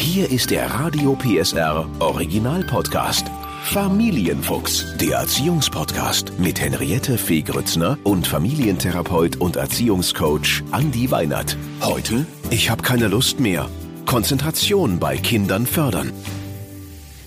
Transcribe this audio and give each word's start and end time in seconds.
Hier 0.00 0.30
ist 0.30 0.52
der 0.52 0.70
Radio 0.70 1.16
PSR 1.16 1.84
Original 1.98 2.62
Podcast. 2.62 3.26
Familienfuchs, 3.64 4.96
der 4.96 5.18
Erziehungspodcast 5.18 6.38
mit 6.38 6.60
Henriette 6.60 7.18
Fee 7.18 7.42
Grützner 7.42 7.98
und 8.04 8.24
Familientherapeut 8.24 9.36
und 9.36 9.56
Erziehungscoach 9.56 10.62
Andi 10.70 11.10
Weinert. 11.10 11.56
Heute, 11.82 12.24
ich 12.50 12.70
habe 12.70 12.82
keine 12.84 13.08
Lust 13.08 13.40
mehr. 13.40 13.68
Konzentration 14.06 15.00
bei 15.00 15.16
Kindern 15.16 15.66
fördern. 15.66 16.12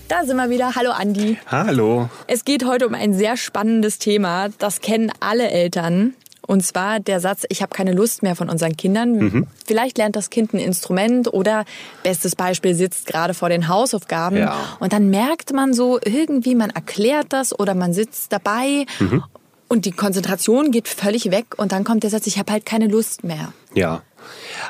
Da 0.08 0.24
sind 0.24 0.36
wir 0.36 0.48
wieder. 0.48 0.74
Hallo 0.74 0.92
Andi. 0.92 1.36
Hallo. 1.46 2.08
Es 2.26 2.46
geht 2.46 2.64
heute 2.64 2.88
um 2.88 2.94
ein 2.94 3.12
sehr 3.12 3.36
spannendes 3.36 3.98
Thema. 3.98 4.48
Das 4.58 4.80
kennen 4.80 5.12
alle 5.20 5.50
Eltern. 5.50 6.14
Und 6.46 6.64
zwar 6.64 7.00
der 7.00 7.20
Satz, 7.20 7.44
ich 7.48 7.62
habe 7.62 7.74
keine 7.74 7.92
Lust 7.92 8.22
mehr 8.22 8.34
von 8.34 8.48
unseren 8.48 8.76
Kindern. 8.76 9.12
Mhm. 9.12 9.46
Vielleicht 9.64 9.98
lernt 9.98 10.16
das 10.16 10.30
Kind 10.30 10.52
ein 10.52 10.58
Instrument 10.58 11.32
oder 11.32 11.64
bestes 12.02 12.34
Beispiel 12.34 12.74
sitzt 12.74 13.06
gerade 13.06 13.32
vor 13.32 13.48
den 13.48 13.68
Hausaufgaben. 13.68 14.38
Ja. 14.38 14.56
Und 14.80 14.92
dann 14.92 15.08
merkt 15.08 15.52
man 15.52 15.72
so 15.72 15.98
irgendwie, 16.04 16.54
man 16.54 16.70
erklärt 16.70 17.26
das 17.30 17.58
oder 17.58 17.74
man 17.74 17.92
sitzt 17.92 18.32
dabei 18.32 18.86
mhm. 18.98 19.22
und 19.68 19.84
die 19.84 19.92
Konzentration 19.92 20.72
geht 20.72 20.88
völlig 20.88 21.30
weg 21.30 21.58
und 21.58 21.72
dann 21.72 21.84
kommt 21.84 22.02
der 22.02 22.10
Satz, 22.10 22.26
ich 22.26 22.38
habe 22.38 22.52
halt 22.52 22.66
keine 22.66 22.88
Lust 22.88 23.22
mehr. 23.22 23.52
Ja. 23.74 24.02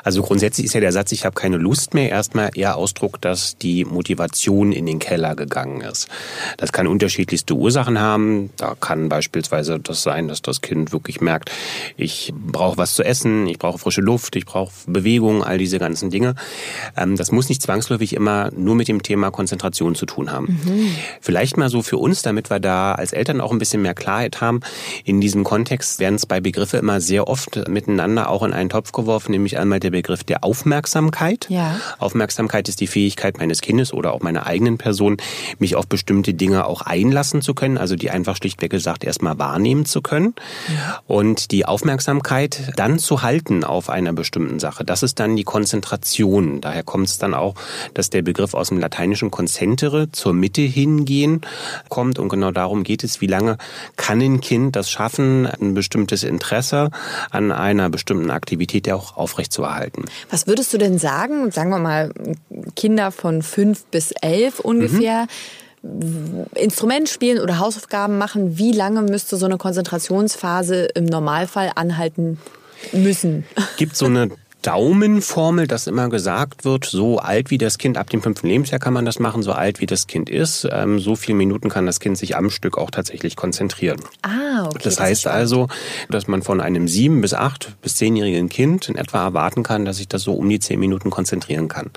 Also 0.03 0.21
grundsätzlich 0.21 0.65
ist 0.65 0.73
ja 0.73 0.79
der 0.79 0.91
Satz, 0.91 1.11
ich 1.11 1.25
habe 1.25 1.35
keine 1.35 1.57
Lust 1.57 1.93
mehr, 1.93 2.09
erstmal 2.09 2.51
eher 2.55 2.75
Ausdruck, 2.75 3.21
dass 3.21 3.57
die 3.57 3.85
Motivation 3.85 4.71
in 4.71 4.85
den 4.85 4.99
Keller 4.99 5.35
gegangen 5.35 5.81
ist. 5.81 6.07
Das 6.57 6.71
kann 6.71 6.87
unterschiedlichste 6.87 7.53
Ursachen 7.53 7.99
haben. 7.99 8.49
Da 8.57 8.75
kann 8.79 9.09
beispielsweise 9.09 9.79
das 9.79 10.03
sein, 10.03 10.27
dass 10.27 10.41
das 10.41 10.61
Kind 10.61 10.91
wirklich 10.91 11.21
merkt, 11.21 11.51
ich 11.97 12.33
brauche 12.35 12.77
was 12.77 12.95
zu 12.95 13.03
essen, 13.03 13.47
ich 13.47 13.59
brauche 13.59 13.77
frische 13.77 14.01
Luft, 14.01 14.35
ich 14.35 14.45
brauche 14.45 14.71
Bewegung, 14.87 15.43
all 15.43 15.57
diese 15.57 15.79
ganzen 15.79 16.09
Dinge. 16.09 16.35
Ähm, 16.97 17.15
das 17.15 17.31
muss 17.31 17.49
nicht 17.49 17.61
zwangsläufig 17.61 18.13
immer 18.13 18.49
nur 18.55 18.75
mit 18.75 18.87
dem 18.87 19.03
Thema 19.03 19.31
Konzentration 19.31 19.95
zu 19.95 20.05
tun 20.05 20.31
haben. 20.31 20.59
Mhm. 20.65 20.95
Vielleicht 21.21 21.57
mal 21.57 21.69
so 21.69 21.81
für 21.81 21.97
uns, 21.97 22.21
damit 22.21 22.49
wir 22.49 22.59
da 22.59 22.93
als 22.93 23.13
Eltern 23.13 23.41
auch 23.41 23.51
ein 23.51 23.59
bisschen 23.59 23.81
mehr 23.81 23.93
Klarheit 23.93 24.41
haben. 24.41 24.61
In 25.03 25.21
diesem 25.21 25.43
Kontext 25.43 25.99
werden 25.99 26.17
zwei 26.19 26.41
Begriffe 26.41 26.77
immer 26.77 27.01
sehr 27.01 27.27
oft 27.27 27.67
miteinander 27.67 28.29
auch 28.29 28.43
in 28.43 28.53
einen 28.53 28.69
Topf 28.69 28.91
geworfen, 28.91 29.31
nämlich 29.31 29.57
einmal 29.57 29.72
der 29.79 29.91
Begriff 29.91 30.23
der 30.23 30.43
Aufmerksamkeit. 30.43 31.47
Ja. 31.49 31.79
Aufmerksamkeit 31.99 32.69
ist 32.69 32.81
die 32.81 32.87
Fähigkeit 32.87 33.37
meines 33.37 33.61
Kindes 33.61 33.93
oder 33.93 34.13
auch 34.13 34.21
meiner 34.21 34.45
eigenen 34.45 34.77
Person, 34.77 35.17
mich 35.59 35.75
auf 35.75 35.87
bestimmte 35.87 36.33
Dinge 36.33 36.65
auch 36.65 36.81
einlassen 36.81 37.41
zu 37.41 37.53
können, 37.53 37.77
also 37.77 37.95
die 37.95 38.09
einfach 38.09 38.37
schlichtweg 38.37 38.71
gesagt 38.71 39.03
erstmal 39.03 39.37
wahrnehmen 39.39 39.85
zu 39.85 40.01
können. 40.01 40.35
Ja. 40.67 41.01
Und 41.07 41.51
die 41.51 41.65
Aufmerksamkeit 41.65 42.73
dann 42.75 42.99
zu 42.99 43.21
halten 43.21 43.63
auf 43.63 43.89
einer 43.89 44.13
bestimmten 44.13 44.59
Sache, 44.59 44.83
das 44.83 45.03
ist 45.03 45.19
dann 45.19 45.35
die 45.35 45.43
Konzentration. 45.43 46.61
Daher 46.61 46.83
kommt 46.83 47.07
es 47.07 47.17
dann 47.17 47.33
auch, 47.33 47.55
dass 47.93 48.09
der 48.09 48.21
Begriff 48.21 48.53
aus 48.53 48.69
dem 48.69 48.79
lateinischen 48.79 49.31
concentere, 49.31 50.11
zur 50.11 50.33
Mitte 50.33 50.61
hingehen, 50.61 51.41
kommt. 51.89 52.19
Und 52.19 52.29
genau 52.29 52.51
darum 52.51 52.83
geht 52.83 53.03
es, 53.03 53.21
wie 53.21 53.27
lange 53.27 53.57
kann 53.95 54.21
ein 54.21 54.41
Kind 54.41 54.75
das 54.75 54.89
schaffen, 54.89 55.47
ein 55.47 55.73
bestimmtes 55.73 56.23
Interesse 56.23 56.91
an 57.29 57.51
einer 57.51 57.89
bestimmten 57.89 58.29
Aktivität 58.29 58.91
auch 58.91 59.17
aufrechtzuerhalten 59.17 59.62
erhalten. 59.63 60.05
Was 60.29 60.47
würdest 60.47 60.73
du 60.73 60.77
denn 60.77 60.97
sagen, 60.99 61.51
sagen 61.51 61.69
wir 61.69 61.79
mal 61.79 62.11
Kinder 62.75 63.11
von 63.11 63.41
fünf 63.41 63.85
bis 63.85 64.11
elf 64.21 64.59
ungefähr, 64.59 65.27
mhm. 65.81 66.45
Instrument 66.55 67.09
spielen 67.09 67.39
oder 67.39 67.59
Hausaufgaben 67.59 68.17
machen, 68.17 68.57
wie 68.57 68.71
lange 68.71 69.01
müsste 69.01 69.35
so 69.35 69.45
eine 69.45 69.57
Konzentrationsphase 69.57 70.85
im 70.95 71.05
Normalfall 71.05 71.71
anhalten 71.75 72.39
müssen? 72.93 73.45
Gibt 73.77 73.95
so 73.97 74.05
eine 74.05 74.29
Daumenformel, 74.63 75.67
dass 75.67 75.87
immer 75.87 76.09
gesagt 76.09 76.63
wird, 76.63 76.85
so 76.85 77.19
alt 77.19 77.51
wie 77.51 77.57
das 77.57 77.77
Kind, 77.77 77.97
ab 77.97 78.09
dem 78.09 78.21
fünften 78.21 78.47
Lebensjahr 78.47 78.79
kann 78.79 78.93
man 78.93 79.05
das 79.05 79.19
machen, 79.19 79.43
so 79.43 79.51
alt 79.51 79.81
wie 79.81 79.85
das 79.85 80.07
Kind 80.07 80.29
ist, 80.29 80.67
ähm, 80.71 80.99
so 80.99 81.15
viele 81.15 81.37
Minuten 81.37 81.69
kann 81.69 81.85
das 81.85 81.99
Kind 81.99 82.17
sich 82.17 82.37
am 82.37 82.49
Stück 82.49 82.77
auch 82.77 82.89
tatsächlich 82.89 83.35
konzentrieren. 83.35 83.99
Ah, 84.21 84.52
okay. 84.61 84.79
Das, 84.83 84.95
das 84.95 84.99
heißt 84.99 85.27
also, 85.27 85.67
dass 86.09 86.27
man 86.27 86.41
von 86.41 86.61
einem 86.61 86.87
sieben 86.87 87.21
bis 87.21 87.33
acht 87.33 87.75
bis 87.81 87.95
zehnjährigen 87.95 88.49
Kind 88.49 88.89
in 88.89 88.95
etwa 88.95 89.23
erwarten 89.23 89.63
kann, 89.63 89.85
dass 89.85 89.97
sich 89.97 90.07
das 90.07 90.21
so 90.21 90.33
um 90.33 90.47
die 90.47 90.59
zehn 90.59 90.79
Minuten 90.79 91.09
konzentrieren 91.09 91.67
kann. 91.67 91.91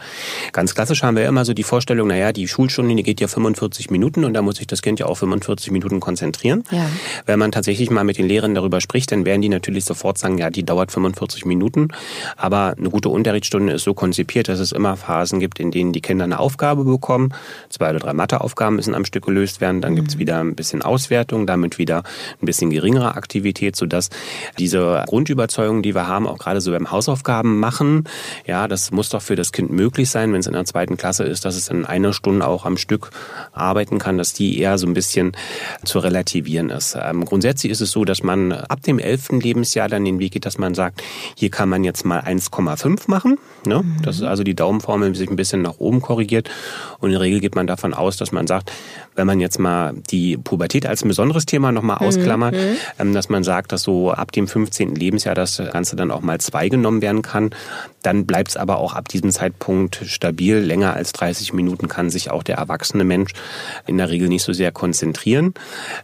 Ganz 0.53 0.75
klassisch 0.75 1.03
haben 1.03 1.16
wir 1.16 1.26
immer 1.26 1.44
so 1.44 1.54
die 1.54 1.62
Vorstellung, 1.62 2.08
naja, 2.08 2.32
die 2.32 2.48
Schulstunde 2.48 2.94
die 2.97 3.03
geht 3.03 3.20
ja 3.20 3.28
45 3.28 3.91
Minuten 3.91 4.25
und 4.25 4.34
da 4.34 4.42
muss 4.42 4.56
sich 4.56 4.66
das 4.66 4.82
Kind 4.82 4.98
ja 5.00 5.06
auch 5.06 5.16
45 5.16 5.70
Minuten 5.70 6.00
konzentrieren. 6.00 6.64
Ja. 6.70 6.88
Wenn 7.26 7.38
man 7.38 7.53
tatsächlich 7.53 7.91
mal 7.91 8.04
mit 8.04 8.19
den 8.19 8.26
Lehrern 8.26 8.54
darüber 8.54 8.80
spricht, 8.80 9.12
dann 9.12 9.25
werden 9.25 9.42
die 9.42 9.48
natürlich 9.48 9.84
sofort 9.84 10.19
sagen, 10.19 10.38
ja, 10.38 10.50
die 10.50 10.64
dauert 10.64 10.92
45 10.92 11.44
Minuten, 11.44 11.88
aber 12.36 12.56
aber 12.56 12.78
eine 12.78 12.91
gute 12.91 13.10
Unterrichtsstunde 13.10 13.75
ist 13.75 13.84
so 13.84 13.92
konzipiert, 13.92 14.48
dass 14.48 14.60
es 14.60 14.72
immer 14.72 14.97
Phasen 14.97 15.41
gibt, 15.41 15.60
in 15.60 15.70
denen 15.70 15.92
die 15.92 16.00
Kinder 16.00 16.25
eine 16.25 16.38
Aufgabe 16.38 16.84
bekommen. 16.84 17.34
Zwei 17.69 17.91
oder 17.91 17.98
drei 17.98 18.14
Matheaufgaben 18.14 18.76
müssen 18.76 18.94
am 18.94 19.04
Stück 19.04 19.26
gelöst 19.26 19.60
werden. 19.60 19.82
Dann 19.82 19.92
mhm. 19.92 19.97
gibt 19.97 20.09
es 20.09 20.19
wieder 20.19 20.41
ein 20.41 20.54
bisschen 20.54 20.80
Auswertung, 20.80 21.47
damit 21.47 21.78
wieder 21.78 22.03
ein 22.41 22.45
bisschen 22.46 22.70
geringere 22.70 23.14
Aktivität, 23.14 23.76
sodass 23.76 24.10
diese 24.58 25.04
Grundüberzeugung, 25.06 25.82
die 25.82 25.94
wir 25.94 26.06
haben, 26.06 26.26
auch 26.26 26.38
gerade 26.38 26.60
so 26.60 26.70
beim 26.70 26.90
Hausaufgaben 26.90 27.60
machen, 27.60 28.04
ja, 28.46 28.68
das 28.68 28.90
muss 28.90 29.10
doch 29.10 29.22
für 29.22 29.36
das 29.36 29.52
Kind 29.52 29.70
möglich 29.70 30.08
sein, 30.10 30.32
wenn 30.32 30.40
es 30.40 30.46
in 30.46 30.54
der 30.54 30.64
zweiten 30.64 30.96
Klasse 30.96 31.24
ist, 31.24 31.44
dass 31.44 31.56
es 31.56 31.68
in 31.68 31.84
einer 31.84 32.12
Stunde 32.12 32.46
auch 32.46 32.64
am 32.64 32.78
Stück 32.78 33.10
arbeiten 33.52 33.98
kann, 33.98 34.18
dass 34.18 34.32
die 34.32 34.58
eher 34.58 34.78
so 34.78 34.86
ein 34.86 34.94
bisschen 34.94 35.32
zu 35.84 35.98
relativieren 35.98 36.70
ist. 36.70 36.96
Ähm, 37.00 37.24
grundsätzlich 37.24 37.70
ist 37.70 37.80
es 37.80 37.90
so, 37.90 38.04
dass 38.04 38.22
man 38.22 38.52
ab 38.52 38.82
dem 38.82 38.98
elften 38.98 39.40
Lebensjahr 39.40 39.88
dann 39.88 40.04
den 40.04 40.18
Weg 40.18 40.32
geht, 40.32 40.46
dass 40.46 40.58
man 40.58 40.74
sagt, 40.74 41.02
hier 41.34 41.50
kann 41.50 41.68
man 41.68 41.84
jetzt 41.84 42.04
mal 42.04 42.20
eins 42.20 42.46
1,5 42.50 43.10
machen. 43.10 43.38
Ne? 43.64 43.82
Mhm. 43.82 44.02
Das 44.02 44.16
ist 44.16 44.22
also 44.22 44.44
die 44.44 44.54
Daumenformel, 44.54 45.12
die 45.12 45.18
sich 45.18 45.30
ein 45.30 45.36
bisschen 45.36 45.62
nach 45.62 45.78
oben 45.78 46.00
korrigiert. 46.00 46.50
Und 46.98 47.08
in 47.08 47.12
der 47.12 47.20
Regel 47.20 47.40
geht 47.40 47.54
man 47.54 47.66
davon 47.66 47.94
aus, 47.94 48.16
dass 48.16 48.32
man 48.32 48.46
sagt, 48.46 48.72
wenn 49.14 49.26
man 49.26 49.40
jetzt 49.40 49.58
mal 49.58 49.94
die 50.10 50.36
Pubertät 50.36 50.86
als 50.86 51.04
ein 51.04 51.08
besonderes 51.08 51.46
Thema 51.46 51.72
nochmal 51.72 51.98
mhm. 52.00 52.06
Ausklammert, 52.36 52.54
mhm. 52.54 52.76
ähm, 52.98 53.14
dass 53.14 53.28
man 53.28 53.44
sagt, 53.44 53.72
dass 53.72 53.82
so 53.82 54.10
ab 54.10 54.32
dem 54.32 54.48
15. 54.48 54.94
Lebensjahr 54.94 55.34
das 55.34 55.60
Ganze 55.72 55.97
dann 55.97 56.10
auch 56.10 56.20
mal 56.20 56.41
zwei 56.41 56.69
genommen 56.69 57.02
werden 57.02 57.22
kann. 57.22 57.50
Dann 58.02 58.24
bleibt 58.26 58.50
es 58.50 58.56
aber 58.56 58.78
auch 58.78 58.94
ab 58.94 59.08
diesem 59.08 59.30
Zeitpunkt 59.32 60.02
stabil. 60.06 60.58
Länger 60.58 60.94
als 60.94 61.12
30 61.12 61.52
Minuten 61.52 61.88
kann 61.88 62.08
sich 62.08 62.30
auch 62.30 62.44
der 62.44 62.56
erwachsene 62.56 63.02
Mensch 63.02 63.32
in 63.86 63.98
der 63.98 64.10
Regel 64.10 64.28
nicht 64.28 64.44
so 64.44 64.52
sehr 64.52 64.70
konzentrieren. 64.70 65.54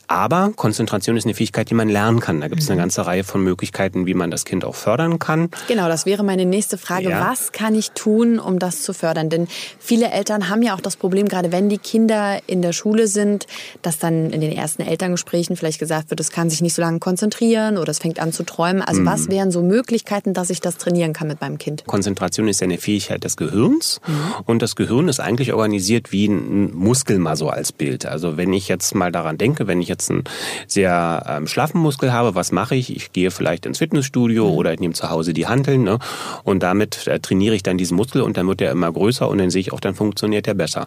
Aber 0.09 0.53
Konzentration 0.57 1.17
ist 1.17 1.25
eine 1.25 1.35
Fähigkeit, 1.35 1.71
die 1.71 1.75
man 1.75 1.89
lernen 1.89 2.19
kann. 2.19 2.41
Da 2.41 2.49
gibt 2.49 2.61
es 2.61 2.69
eine 2.69 2.77
mhm. 2.77 2.83
ganze 2.83 3.07
Reihe 3.07 3.23
von 3.23 3.45
Möglichkeiten, 3.45 4.07
wie 4.07 4.15
man 4.15 4.33
das 4.33 4.45
Kind 4.45 4.65
auch 4.65 4.75
fördern 4.75 5.21
kann. 5.21 5.51
Genau, 5.69 5.89
das 5.89 6.05
wäre 6.05 6.25
meine 6.25 6.45
nächste 6.45 6.77
Frage. 6.77 7.11
Ja. 7.11 7.31
Was 7.31 7.53
kann 7.53 7.77
ich 7.77 7.93
tun, 7.93 8.41
um 8.41 8.59
das 8.59 8.83
zu 8.83 8.95
fördern? 8.95 9.31
Denn 9.31 9.47
viele 9.79 10.11
Eltern 10.11 10.49
haben 10.49 10.63
ja 10.63 10.75
auch 10.75 10.81
das 10.81 10.97
Problem, 10.97 11.29
gerade 11.29 11.53
wenn 11.53 11.69
die 11.69 11.79
Kinder 11.79 12.41
in 12.49 12.63
der 12.63 12.73
Schule 12.73 13.07
sind, 13.07 13.47
dass 13.83 14.01
dann 14.01 14.31
in 14.31 14.41
den 14.41 14.51
ersten 14.51 14.83
Elterngesprächen 14.83 15.57
vielleicht 15.57 15.79
gesagt 15.79 16.11
wird, 16.11 16.19
es 16.23 16.31
kann 16.31 16.49
sich 16.49 16.63
nicht 16.63 16.75
so 16.75 16.83
lange 16.83 17.01
konzentrieren 17.01 17.77
oder 17.77 17.91
es 17.91 17.99
fängt 17.99 18.21
an 18.21 18.33
zu 18.33 18.45
träumen. 18.45 18.81
Also 18.81 19.03
mhm. 19.03 19.07
was 19.07 19.29
wären 19.29 19.51
so 19.51 19.63
Möglichkeiten, 19.63 20.33
dass 20.33 20.51
ich 20.51 20.61
das 20.61 20.79
trainieren 20.79 21.13
kann 21.13 21.29
mit 21.29 21.41
meinem 21.41 21.59
Kind? 21.59 21.85
Konzentration 21.87 22.49
ist 22.49 22.61
ja 22.61 22.65
eine 22.65 22.79
Fähigkeit 22.79 23.25
des 23.25 23.37
Gehirns 23.37 24.01
mhm. 24.07 24.45
und 24.47 24.63
das 24.63 24.77
Gehirn 24.77 25.09
ist 25.09 25.21
eigentlich 25.21 25.53
organisiert 25.53 26.13
wie 26.13 26.27
ein 26.27 26.75
Muskel 26.75 27.19
mal 27.19 27.37
so 27.37 27.49
als 27.49 27.73
Bild. 27.73 28.07
Also 28.07 28.37
wenn 28.37 28.53
ich 28.53 28.69
jetzt 28.69 28.95
mal 28.95 29.11
daran 29.13 29.37
denke, 29.37 29.67
wenn 29.67 29.83
ich 29.83 29.89
jetzt 29.89 30.11
einen 30.11 30.25
sehr 30.67 31.25
ähm, 31.29 31.47
schlaffen 31.47 31.81
Muskel 31.81 32.13
habe, 32.13 32.35
was 32.35 32.53
mache 32.53 32.77
ich? 32.77 32.95
Ich 32.95 33.13
gehe 33.13 33.31
vielleicht 33.31 33.67
ins 33.67 33.79
Fitnessstudio 33.79 34.49
mhm. 34.49 34.57
oder 34.57 34.73
ich 34.73 34.81
nehme 34.81 34.95
zu 34.95 35.11
Hause 35.11 35.33
die 35.33 35.47
Hanteln 35.49 35.83
ne? 35.83 35.99
und 36.45 36.63
damit 36.63 37.09
äh, 37.09 37.19
trainiere 37.19 37.57
ich 37.57 37.65
dann 37.65 37.79
diesen 37.79 37.97
Muskel 37.97 38.23
und 38.23 38.37
dann 38.37 38.47
wird 38.47 38.61
er 38.61 38.71
immer 38.71 38.93
größer 38.93 39.29
und 39.29 39.39
dann 39.39 39.51
sehe 39.51 39.61
ich 39.61 39.73
auch, 39.73 39.81
dann 39.81 39.95
funktioniert 39.95 40.47
er 40.47 40.55
besser. 40.55 40.87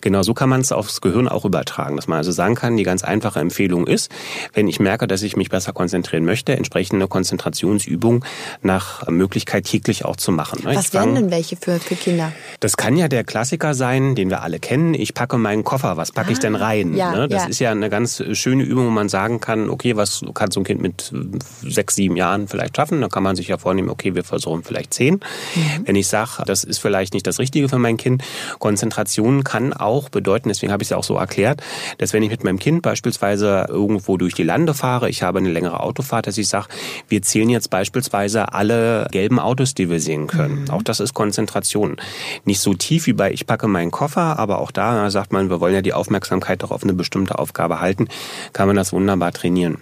Genau 0.00 0.22
so 0.22 0.32
kann 0.32 0.48
man 0.48 0.62
es 0.62 0.72
aufs 0.72 1.00
Gehirn 1.00 1.28
auch 1.28 1.44
übertragen, 1.44 1.96
dass 1.96 2.08
man 2.08 2.18
also 2.18 2.32
sagen 2.32 2.54
kann, 2.54 2.76
die 2.76 2.82
ganz 2.82 3.04
einfache 3.04 3.40
Empfehlung 3.40 3.86
ist, 3.86 4.10
wenn 4.54 4.68
ich 4.70 4.80
merke, 4.80 5.06
dass 5.06 5.22
ich 5.22 5.36
mich 5.36 5.50
besser 5.50 5.72
konzentrieren 5.72 6.24
möchte, 6.24 6.56
entsprechende 6.56 7.08
Konzentrationsübung 7.08 8.24
nach 8.62 9.06
Möglichkeit 9.08 9.64
täglich 9.64 10.04
auch 10.04 10.16
zu 10.16 10.32
machen. 10.32 10.62
Ne? 10.64 10.76
Was 10.76 10.94
wären 10.94 11.14
denn 11.14 11.30
welche 11.30 11.56
für, 11.56 11.78
für 11.80 11.96
Kinder? 11.96 12.32
Das 12.60 12.76
kann 12.76 12.96
ja 12.96 13.08
der 13.08 13.24
Klassiker 13.24 13.74
sein, 13.74 14.14
den 14.14 14.30
wir 14.30 14.42
alle 14.42 14.60
kennen. 14.60 14.94
Ich 14.94 15.12
packe 15.12 15.36
meinen 15.38 15.64
Koffer, 15.64 15.96
was 15.96 16.12
packe 16.12 16.28
ah, 16.28 16.32
ich 16.32 16.38
denn 16.38 16.56
ah, 16.56 16.66
rein? 16.66 16.94
Ja, 16.94 17.12
ne? 17.12 17.28
Das 17.28 17.42
ja. 17.42 17.48
ist 17.48 17.58
ja 17.58 17.70
eine 17.72 17.90
ganz 17.90 18.22
schöne 18.32 18.62
Übung, 18.62 18.86
wo 18.86 18.90
man 18.90 19.08
sagen 19.08 19.40
kann, 19.40 19.68
okay, 19.68 19.96
was 19.96 20.24
kann 20.34 20.50
so 20.50 20.60
ein 20.60 20.64
Kind 20.64 20.80
mit 20.80 21.12
sechs, 21.62 21.96
sieben 21.96 22.16
Jahren 22.16 22.46
vielleicht 22.46 22.76
schaffen? 22.76 23.00
Da 23.00 23.08
kann 23.08 23.24
man 23.24 23.34
sich 23.34 23.48
ja 23.48 23.58
vornehmen, 23.58 23.90
okay, 23.90 24.14
wir 24.14 24.22
versuchen 24.22 24.62
vielleicht 24.62 24.94
zehn. 24.94 25.14
Mhm. 25.14 25.20
Wenn 25.84 25.96
ich 25.96 26.06
sage, 26.06 26.44
das 26.46 26.62
ist 26.62 26.78
vielleicht 26.78 27.12
nicht 27.12 27.26
das 27.26 27.40
Richtige 27.40 27.68
für 27.68 27.78
mein 27.78 27.96
Kind, 27.96 28.22
Konzentration 28.60 29.42
kann 29.42 29.72
auch 29.72 30.08
bedeuten, 30.08 30.48
deswegen 30.48 30.72
habe 30.72 30.82
ich 30.82 30.86
es 30.86 30.90
ja 30.90 30.96
auch 30.96 31.04
so 31.04 31.16
erklärt, 31.16 31.60
dass 31.98 32.12
wenn 32.12 32.22
ich 32.22 32.30
mit 32.30 32.44
meinem 32.44 32.60
Kind 32.60 32.82
beispielsweise 32.82 33.66
irgendwo 33.68 34.16
durch 34.16 34.34
die 34.34 34.44
Lande 34.60 34.74
fahre, 34.74 35.08
ich 35.08 35.22
habe 35.22 35.38
eine 35.38 35.48
längere 35.48 35.80
Autofahrt, 35.80 36.26
dass 36.26 36.36
ich 36.36 36.48
sage, 36.48 36.66
wir 37.08 37.22
zählen 37.22 37.48
jetzt 37.48 37.70
beispielsweise 37.70 38.52
alle 38.52 39.08
gelben 39.10 39.38
Autos, 39.38 39.72
die 39.72 39.88
wir 39.88 40.00
sehen 40.00 40.26
können. 40.26 40.64
Mhm. 40.64 40.70
Auch 40.70 40.82
das 40.82 41.00
ist 41.00 41.14
Konzentration. 41.14 41.96
Nicht 42.44 42.60
so 42.60 42.74
tief 42.74 43.06
wie 43.06 43.14
bei 43.14 43.32
ich 43.32 43.46
packe 43.46 43.68
meinen 43.68 43.90
Koffer, 43.90 44.38
aber 44.38 44.58
auch 44.58 44.70
da 44.70 45.10
sagt 45.10 45.32
man, 45.32 45.48
wir 45.48 45.60
wollen 45.60 45.74
ja 45.74 45.80
die 45.80 45.94
Aufmerksamkeit 45.94 46.62
auch 46.62 46.72
auf 46.72 46.82
eine 46.82 46.92
bestimmte 46.92 47.38
Aufgabe 47.38 47.80
halten, 47.80 48.08
kann 48.52 48.66
man 48.66 48.76
das 48.76 48.92
wunderbar 48.92 49.32
trainieren. 49.32 49.78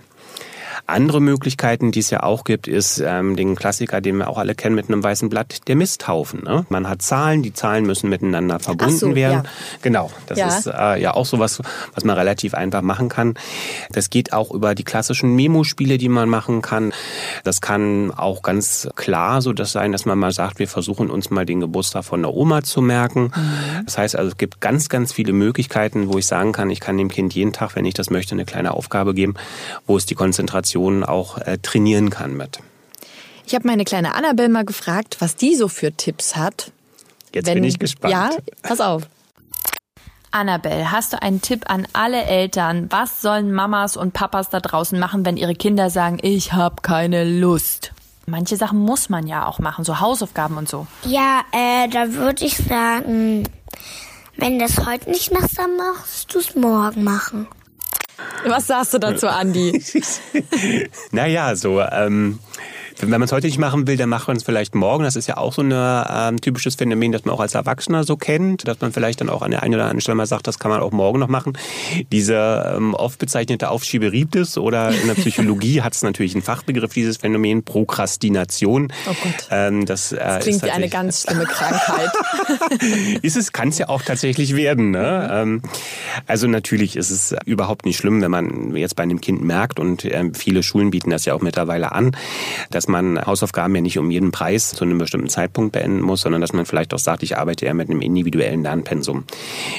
Andere 0.89 1.21
Möglichkeiten, 1.21 1.93
die 1.93 2.01
es 2.01 2.09
ja 2.09 2.23
auch 2.23 2.45
gibt, 2.45 2.67
ist 2.67 3.03
ähm, 3.05 3.37
den 3.37 3.57
Klassiker, 3.57 4.01
den 4.01 4.17
wir 4.17 4.31
auch 4.31 4.39
alle 4.39 4.55
kennen 4.55 4.75
mit 4.75 4.89
einem 4.89 5.05
weißen 5.05 5.29
Blatt, 5.29 5.69
der 5.69 5.77
Misthaufen. 5.77 6.45
Ne? 6.45 6.65
Man 6.71 6.89
hat 6.89 7.03
Zahlen, 7.03 7.43
die 7.43 7.53
Zahlen 7.53 7.85
müssen 7.85 8.09
miteinander 8.09 8.59
verbunden 8.59 8.97
so, 8.97 9.15
werden. 9.15 9.43
Ja. 9.45 9.51
Genau, 9.83 10.11
das 10.29 10.39
ja. 10.39 10.49
ist 10.49 10.67
äh, 10.67 11.03
ja 11.03 11.13
auch 11.13 11.27
sowas, 11.27 11.61
was 11.95 12.05
man 12.05 12.17
relativ 12.17 12.55
einfach 12.55 12.81
machen 12.81 13.11
kann. 13.11 13.35
Das 13.93 14.09
geht 14.09 14.33
auch 14.33 14.51
über 14.51 14.75
die 14.75 14.83
klassischen 14.83 15.37
Memo-Spiele, 15.37 15.99
die 15.99 16.09
man 16.09 16.31
machen 16.31 16.63
kann. 16.63 16.95
Das 17.45 17.61
kann 17.61 18.11
auch 18.11 18.41
ganz 18.41 18.89
klar 18.97 19.43
so 19.43 19.53
das 19.53 19.73
sein, 19.73 19.93
dass 19.93 20.07
man 20.07 20.19
mal 20.19 20.33
sagt, 20.33 20.59
wir 20.59 20.69
versuchen 20.69 21.11
uns 21.11 21.29
mal 21.29 21.45
den 21.45 21.61
Geburtstag 21.61 22.07
von 22.07 22.23
der 22.23 22.33
Oma 22.33 22.63
zu 22.63 22.81
merken. 22.81 23.25
Mhm. 23.25 23.85
Das 23.85 23.99
heißt 23.99 24.17
also, 24.17 24.31
es 24.31 24.39
gibt 24.39 24.63
ganz, 24.63 24.89
ganz 24.89 25.13
viele 25.13 25.35
Möglichkeiten, 25.35 26.11
wo 26.11 26.17
ich 26.17 26.25
sagen 26.25 26.53
kann, 26.53 26.71
ich 26.71 26.81
kann 26.81 26.97
dem 26.97 27.11
Kind 27.11 27.35
jeden 27.35 27.53
Tag, 27.53 27.77
wenn 27.77 27.85
ich 27.85 27.93
das 27.93 28.09
möchte, 28.09 28.35
eine 28.35 28.47
kleine 28.47 28.73
Aufgabe 28.73 29.13
geben, 29.13 29.35
wo 29.87 29.99
es 29.99 30.07
die 30.07 30.15
Konzentration 30.15 30.78
Konzentration 30.79 31.05
auch 31.05 31.39
äh, 31.39 31.59
trainieren 31.59 32.11
kann 32.11 32.37
mit. 32.37 32.61
Ich 33.47 33.55
habe 33.55 33.67
meine 33.67 33.85
kleine 33.85 34.15
Annabelle 34.15 34.49
mal 34.49 34.65
gefragt, 34.65 35.17
was 35.21 35.37
die 35.37 35.55
so 35.55 35.69
für 35.69 35.93
Tipps 35.93 36.37
hat. 36.37 36.73
Jetzt 37.35 37.47
wenn, 37.47 37.55
bin 37.55 37.65
ich 37.65 37.79
gespannt. 37.79 38.13
Ja, 38.13 38.31
pass 38.63 38.81
auf. 38.81 39.03
Annabelle, 40.31 40.93
hast 40.93 41.15
du 41.15 41.23
einen 41.23 41.41
Tipp 41.41 41.65
an 41.71 41.89
alle 41.95 42.23
Eltern? 42.25 42.89
Was 42.91 43.23
sollen 43.23 43.53
Mamas 43.53 43.97
und 43.97 44.13
Papas 44.13 44.51
da 44.51 44.61
draußen 44.61 44.99
machen, 44.99 45.25
wenn 45.25 45.39
ihre 45.39 45.55
Kinder 45.55 45.89
sagen, 45.89 46.19
ich 46.21 46.53
habe 46.53 46.83
keine 46.83 47.25
Lust? 47.25 47.93
Manche 48.27 48.57
Sachen 48.57 48.79
muss 48.79 49.09
man 49.09 49.27
ja 49.27 49.47
auch 49.47 49.59
machen, 49.59 49.85
so 49.85 50.01
Hausaufgaben 50.01 50.59
und 50.59 50.69
so. 50.69 50.87
Ja, 51.05 51.41
äh, 51.53 51.89
da 51.89 52.13
würde 52.13 52.45
ich 52.45 52.59
sagen, 52.59 53.49
wenn 54.37 54.59
das 54.59 54.85
heute 54.85 55.09
nicht 55.09 55.33
machst, 55.33 55.59
dann 55.59 55.79
machst 55.79 56.35
du 56.35 56.39
es 56.41 56.55
morgen 56.55 57.05
machen. 57.05 57.49
Was 58.49 58.67
sagst 58.67 58.95
du 58.95 58.99
dazu, 58.99 59.29
Andi? 59.29 59.83
naja, 61.11 61.55
so, 61.57 61.81
ähm, 61.81 62.39
wenn 63.01 63.11
man 63.11 63.23
es 63.23 63.33
heute 63.33 63.47
nicht 63.47 63.59
machen 63.59 63.87
will, 63.87 63.97
dann 63.97 64.09
macht 64.09 64.29
man 64.29 64.37
es 64.37 64.43
vielleicht 64.43 64.75
morgen. 64.75 65.05
Das 65.05 65.17
ist 65.17 65.29
ja 65.29 65.37
auch 65.37 65.53
so 65.53 65.63
ein 65.63 65.73
ähm, 65.73 66.41
typisches 66.41 66.75
Phänomen, 66.75 67.13
das 67.13 67.25
man 67.25 67.35
auch 67.35 67.41
als 67.41 67.55
Erwachsener 67.55 68.05
so 68.05 68.17
kennt, 68.17 68.67
dass 68.67 68.81
man 68.81 68.93
vielleicht 68.93 69.21
dann 69.21 69.29
auch 69.29 69.43
an 69.43 69.51
der 69.51 69.63
einen 69.63 69.75
oder 69.75 69.85
anderen 69.85 70.01
Stelle 70.01 70.17
mal 70.17 70.27
sagt, 70.27 70.47
das 70.47 70.59
kann 70.59 70.71
man 70.71 70.81
auch 70.81 70.91
morgen 70.91 71.21
noch 71.21 71.29
machen. 71.29 71.57
Diese 72.11 72.75
ähm, 72.77 72.95
oft 72.95 73.19
bezeichnete 73.19 73.71
Aufschieberitis 73.71 74.59
oder 74.59 74.91
in 74.91 75.07
der 75.07 75.15
Psychologie 75.15 75.83
hat 75.83 75.95
es 75.95 76.03
natürlich 76.03 76.35
einen 76.35 76.43
Fachbegriff, 76.43 76.93
dieses 76.93 77.19
Phänomen 77.19 77.63
Prokrastination. 77.65 78.93
Oh 79.09 79.15
Gott. 79.23 79.49
Ähm, 79.51 79.87
das, 79.87 80.13
äh, 80.13 80.17
das 80.19 80.45
klingt 80.45 80.63
wie 80.65 80.71
eine 80.71 80.89
ganz 80.89 81.23
schlimme 81.23 81.45
Krankheit. 81.45 82.11
ist 83.23 83.37
es, 83.37 83.53
kann 83.53 83.69
es 83.69 83.79
ja 83.79 83.89
auch 83.89 84.03
tatsächlich 84.03 84.57
werden. 84.57 84.91
Ne? 84.91 85.29
Ähm, 85.33 85.63
also 86.27 86.49
natürlich 86.49 86.97
ist 86.97 87.11
es 87.11 87.35
überhaupt 87.45 87.85
nicht 87.85 87.99
schlimm, 87.99 88.23
wenn 88.23 88.31
man 88.31 88.75
jetzt 88.75 88.97
bei 88.97 89.05
einem 89.05 89.21
Kind 89.21 89.43
merkt 89.43 89.79
und 89.79 90.05
äh, 90.05 90.31
viele 90.35 90.63
Schulen 90.63 90.91
bieten 90.91 91.11
das 91.11 91.25
ja 91.25 91.35
auch 91.35 91.41
mittlerweile 91.41 91.93
an, 91.93 92.17
dass 92.71 92.88
man 92.89 93.25
Hausaufgaben 93.25 93.75
ja 93.75 93.81
nicht 93.81 93.99
um 93.99 94.11
jeden 94.11 94.33
Preis 94.33 94.71
zu 94.71 94.85
einem 94.85 94.99
bestimmten 94.99 95.29
Zeitpunkt 95.29 95.73
beenden 95.73 96.01
muss, 96.01 96.23
sondern 96.23 96.41
dass 96.41 96.53
man 96.53 96.67
vielleicht 96.67 96.93
auch 96.95 96.99
sagt, 96.99 97.23
ich 97.23 97.39
arbeite 97.39 97.67
ja 97.67 97.75
mit 97.75 97.91
einem 97.91 98.01
individuellen 98.01 98.63
Lernpensum. 98.63 99.25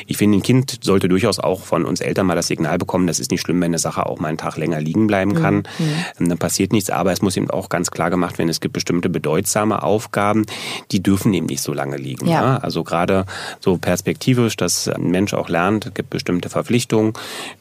Ich 0.08 0.18
finde, 0.18 0.38
ein 0.38 0.44
Kind 0.44 0.80
sollte 0.82 1.08
durchaus 1.10 1.40
auch 1.40 1.62
von 1.62 1.86
uns 1.86 2.02
Eltern 2.02 2.28
mal 2.28 2.36
das 2.36 2.48
Signal 2.48 2.78
bekommen, 2.78 3.08
das 3.08 3.20
ist 3.20 3.32
nicht 3.32 3.42
schlimm, 3.42 3.62
wenn 3.62 3.68
eine 3.72 3.80
Sache 3.80 4.06
auch 4.06 4.20
mal 4.20 4.30
einen 4.30 4.38
Tag 4.38 4.58
länger 4.58 4.82
liegen 4.82 5.08
bleiben 5.08 5.34
kann. 5.34 5.64
Mhm. 5.78 5.86
mhm. 6.20 6.30
Dann 6.30 6.38
passiert 6.38 6.72
nichts, 6.72 6.90
aber 6.90 7.12
es 7.12 7.22
muss 7.22 7.38
eben 7.38 7.50
auch 7.50 7.70
ganz 7.70 7.92
klar 7.92 8.10
gemacht 8.10 8.38
werden, 8.38 8.50
es 8.50 8.62
gibt 8.62 8.74
bestimmte 8.74 9.10
bedeutsame 9.10 9.84
Aufgaben, 9.84 10.46
die 10.92 11.02
dürfen 11.02 11.34
eben 11.34 11.48
nicht 11.48 11.62
so 11.62 11.74
lange 11.74 11.98
liegen. 11.98 12.28
Ja. 12.28 12.42
Ja? 12.42 12.58
Also 12.58 12.84
gerade 12.84 13.26
so 13.60 13.78
perspektivisch, 13.78 14.56
dass 14.58 14.88
ein 14.88 15.10
Mensch 15.10 15.34
auch 15.34 15.50
lernt, 15.50 15.88
es 15.88 15.94
gibt 15.94 16.10
bestimmte 16.10 16.50
Verpflichtungen, 16.50 17.14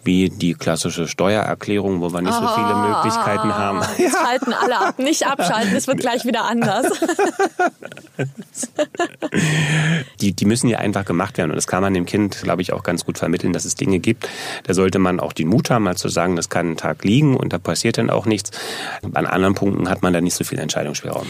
wie 0.05 0.31
die 0.31 0.55
klassische 0.55 1.09
Steuererklärung, 1.09 2.01
wo 2.01 2.13
wir 2.13 2.23
nicht 2.23 2.37
oh, 2.39 2.47
so 2.47 2.55
viele 2.55 2.75
Möglichkeiten 2.75 3.55
haben. 3.55 3.81
Jetzt 3.99 4.15
ja. 4.15 4.27
halten 4.27 4.53
alle 4.53 4.79
ab, 4.79 4.99
nicht 4.99 5.27
ab 5.27 5.38
abschalten, 5.39 5.75
es 5.77 5.87
wird 5.87 5.99
gleich 5.99 6.25
wieder 6.25 6.45
anders. 6.45 6.87
die, 10.21 10.33
die 10.33 10.45
müssen 10.45 10.69
ja 10.69 10.79
einfach 10.79 11.05
gemacht 11.05 11.39
werden. 11.39 11.51
Und 11.51 11.57
das 11.57 11.67
kann 11.67 11.83
man 11.83 11.95
dem 11.95 12.07
Kind, 12.07 12.43
glaube 12.43 12.63
ich, 12.63 12.73
auch 12.73 12.83
ganz 12.83 13.05
gut 13.05 13.19
vermitteln, 13.19 13.53
dass 13.53 13.65
es 13.65 13.75
Dinge 13.75 13.99
gibt. 13.99 14.29
Da 14.65 14.75
sollte 14.75 14.99
man 14.99 15.21
auch 15.21 15.33
den 15.33 15.49
Mut 15.49 15.71
haben, 15.71 15.85
mal 15.85 15.97
zu 15.97 16.09
sagen, 16.09 16.37
das 16.37 16.49
kann 16.49 16.67
einen 16.67 16.77
Tag 16.77 17.05
liegen 17.05 17.37
und 17.37 17.53
da 17.53 17.59
passiert 17.59 17.99
dann 17.99 18.11
auch 18.11 18.27
nichts. 18.27 18.51
An 19.15 19.27
anderen 19.27 19.55
Punkten 19.55 19.89
hat 19.89 20.03
man 20.03 20.13
da 20.13 20.21
nicht 20.21 20.35
so 20.35 20.45
viel 20.45 20.59
Entscheidungsspielraum. 20.59 21.27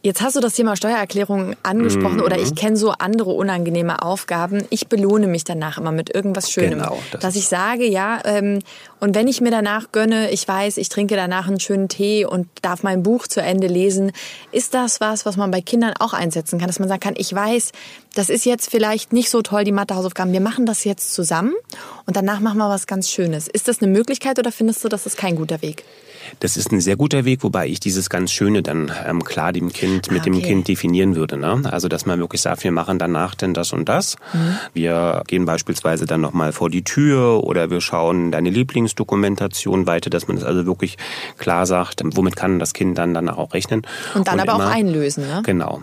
Jetzt 0.00 0.22
hast 0.22 0.36
du 0.36 0.40
das 0.40 0.54
Thema 0.54 0.76
Steuererklärung 0.76 1.56
angesprochen 1.64 2.18
mhm. 2.18 2.22
oder 2.22 2.38
ich 2.38 2.54
kenne 2.54 2.76
so 2.76 2.92
andere 2.92 3.30
unangenehme 3.30 4.00
Aufgaben. 4.00 4.64
Ich 4.70 4.86
belohne 4.86 5.26
mich 5.26 5.42
danach 5.42 5.76
immer 5.76 5.90
mit 5.90 6.14
irgendwas 6.14 6.52
Schönem. 6.52 6.78
Genau, 6.78 7.02
das 7.10 7.20
dass 7.20 7.36
ich 7.36 7.48
sage, 7.48 7.84
ja, 7.84 8.20
ähm, 8.24 8.60
und 9.00 9.14
wenn 9.14 9.28
ich 9.28 9.40
mir 9.40 9.50
danach 9.50 9.92
gönne, 9.92 10.30
ich 10.30 10.46
weiß, 10.46 10.76
ich 10.76 10.88
trinke 10.88 11.16
danach 11.16 11.48
einen 11.48 11.60
schönen 11.60 11.88
Tee 11.88 12.24
und 12.24 12.48
darf 12.62 12.82
mein 12.82 13.02
Buch 13.02 13.26
zu 13.26 13.40
Ende 13.40 13.66
lesen, 13.66 14.12
ist 14.52 14.74
das 14.74 15.00
was, 15.00 15.26
was 15.26 15.36
man 15.36 15.50
bei 15.50 15.60
Kindern 15.60 15.94
auch 15.98 16.12
einsetzen 16.12 16.58
kann, 16.58 16.68
dass 16.68 16.78
man 16.78 16.88
sagen 16.88 17.00
kann, 17.00 17.14
ich 17.16 17.32
weiß, 17.32 17.72
das 18.14 18.28
ist 18.28 18.44
jetzt 18.44 18.70
vielleicht 18.70 19.12
nicht 19.12 19.30
so 19.30 19.42
toll, 19.42 19.64
die 19.64 19.72
Mathehausaufgaben, 19.72 20.32
wir 20.32 20.40
machen 20.40 20.66
das 20.66 20.84
jetzt 20.84 21.14
zusammen 21.14 21.54
und 22.06 22.16
danach 22.16 22.40
machen 22.40 22.58
wir 22.58 22.68
was 22.68 22.86
ganz 22.86 23.10
Schönes. 23.10 23.48
Ist 23.48 23.68
das 23.68 23.80
eine 23.80 23.90
Möglichkeit 23.90 24.38
oder 24.38 24.52
findest 24.52 24.84
du, 24.84 24.88
das 24.88 25.06
ist 25.06 25.16
kein 25.16 25.36
guter 25.36 25.62
Weg? 25.62 25.84
Das 26.40 26.56
ist 26.56 26.72
ein 26.72 26.80
sehr 26.80 26.96
guter 26.96 27.24
Weg, 27.24 27.42
wobei 27.42 27.66
ich 27.66 27.80
dieses 27.80 28.10
ganz 28.10 28.32
Schöne 28.32 28.62
dann 28.62 28.92
ähm, 29.06 29.24
klar 29.24 29.52
dem 29.52 29.72
Kind, 29.72 30.10
mit 30.10 30.22
okay. 30.22 30.30
dem 30.30 30.42
Kind 30.42 30.68
definieren 30.68 31.16
würde. 31.16 31.36
Ne? 31.36 31.62
Also, 31.70 31.88
dass 31.88 32.06
man 32.06 32.18
wirklich 32.18 32.42
sagt, 32.42 32.64
wir 32.64 32.72
machen 32.72 32.98
danach 32.98 33.34
denn 33.34 33.54
das 33.54 33.72
und 33.72 33.88
das. 33.88 34.16
Mhm. 34.32 34.58
Wir 34.74 35.22
gehen 35.26 35.44
beispielsweise 35.44 36.06
dann 36.06 36.20
nochmal 36.20 36.52
vor 36.52 36.70
die 36.70 36.84
Tür 36.84 37.44
oder 37.44 37.70
wir 37.70 37.80
schauen 37.80 38.30
deine 38.32 38.50
Lieblingsdokumentation 38.88 39.86
weiter, 39.86 40.10
dass 40.10 40.28
man 40.28 40.36
das 40.36 40.44
also 40.44 40.66
wirklich 40.66 40.96
klar 41.38 41.66
sagt, 41.66 42.02
womit 42.04 42.36
kann 42.36 42.58
das 42.58 42.72
Kind 42.72 42.98
dann 42.98 43.14
danach 43.14 43.36
auch 43.36 43.54
rechnen. 43.54 43.82
Und 44.14 44.26
dann 44.28 44.34
und 44.34 44.48
aber 44.48 44.54
immer, 44.54 44.70
auch 44.70 44.74
einlösen, 44.74 45.26
ne? 45.26 45.42
Genau. 45.44 45.82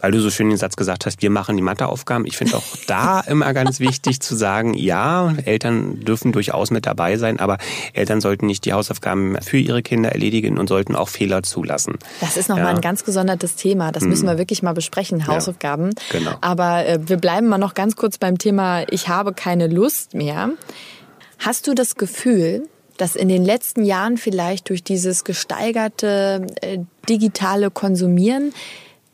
Weil 0.00 0.12
du 0.12 0.20
so 0.20 0.30
schön 0.30 0.48
den 0.48 0.58
Satz 0.58 0.76
gesagt 0.76 1.06
hast, 1.06 1.22
wir 1.22 1.30
machen 1.30 1.56
die 1.56 1.62
Matheaufgaben. 1.62 2.26
Ich 2.26 2.36
finde 2.36 2.56
auch 2.56 2.64
da 2.86 3.20
immer 3.26 3.52
ganz 3.54 3.80
wichtig 3.80 4.20
zu 4.20 4.34
sagen, 4.34 4.74
ja, 4.74 5.34
Eltern 5.44 6.00
dürfen 6.00 6.32
durchaus 6.32 6.70
mit 6.70 6.86
dabei 6.86 7.16
sein, 7.16 7.38
aber 7.40 7.58
Eltern 7.92 8.20
sollten 8.20 8.46
nicht 8.46 8.64
die 8.64 8.72
Hausaufgaben 8.72 9.36
für 9.42 9.58
ihre 9.58 9.82
Kinder 9.82 10.10
erledigen 10.10 10.58
und 10.58 10.68
sollten 10.68 10.96
auch 10.96 11.08
Fehler 11.08 11.42
zulassen. 11.42 11.98
Das 12.20 12.36
ist 12.36 12.48
nochmal 12.48 12.66
ja. 12.66 12.74
ein 12.74 12.80
ganz 12.80 13.04
gesondertes 13.04 13.56
Thema. 13.56 13.92
Das 13.92 14.04
müssen 14.04 14.24
mhm. 14.24 14.30
wir 14.30 14.38
wirklich 14.38 14.62
mal 14.62 14.74
besprechen, 14.74 15.26
Hausaufgaben. 15.26 15.90
Ja, 16.12 16.18
genau. 16.18 16.32
Aber 16.40 16.86
äh, 16.86 16.98
wir 17.06 17.16
bleiben 17.16 17.48
mal 17.48 17.58
noch 17.58 17.74
ganz 17.74 17.96
kurz 17.96 18.18
beim 18.18 18.38
Thema, 18.38 18.84
ich 18.90 19.08
habe 19.08 19.32
keine 19.32 19.66
Lust 19.66 20.14
mehr. 20.14 20.50
Hast 21.46 21.68
du 21.68 21.74
das 21.74 21.94
Gefühl, 21.94 22.68
dass 22.96 23.14
in 23.14 23.28
den 23.28 23.44
letzten 23.44 23.84
Jahren 23.84 24.16
vielleicht 24.16 24.68
durch 24.68 24.82
dieses 24.82 25.22
gesteigerte 25.22 26.44
äh, 26.60 26.78
digitale 27.08 27.70
Konsumieren 27.70 28.52